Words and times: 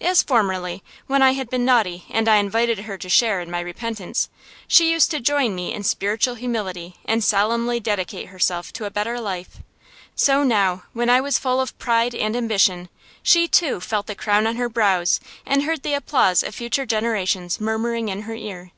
As 0.00 0.24
formerly, 0.24 0.82
when 1.06 1.22
I 1.22 1.34
had 1.34 1.48
been 1.48 1.64
naughty 1.64 2.02
and 2.10 2.26
I 2.28 2.38
invited 2.38 2.80
her 2.80 2.98
to 2.98 3.08
share 3.08 3.40
in 3.40 3.48
my 3.48 3.60
repentance, 3.60 4.28
she 4.66 4.90
used 4.90 5.08
to 5.12 5.20
join 5.20 5.54
me 5.54 5.72
in 5.72 5.84
spiritual 5.84 6.34
humility 6.34 6.96
and 7.04 7.22
solemnly 7.22 7.78
dedicate 7.78 8.30
herself 8.30 8.72
to 8.72 8.86
a 8.86 8.90
better 8.90 9.20
life; 9.20 9.58
so 10.16 10.42
now, 10.42 10.82
when 10.94 11.08
I 11.08 11.20
was 11.20 11.38
full 11.38 11.60
of 11.60 11.78
pride 11.78 12.16
and 12.16 12.34
ambition, 12.34 12.88
she, 13.22 13.46
too, 13.46 13.78
felt 13.78 14.08
the 14.08 14.16
crown 14.16 14.48
on 14.48 14.56
her 14.56 14.68
brows, 14.68 15.20
and 15.46 15.62
heard 15.62 15.84
the 15.84 15.94
applause 15.94 16.42
of 16.42 16.56
future 16.56 16.84
generations 16.84 17.60
murmuring 17.60 18.08
in 18.08 18.22
her 18.22 18.34
ear. 18.34 18.72